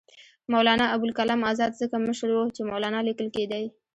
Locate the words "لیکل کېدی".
3.07-3.63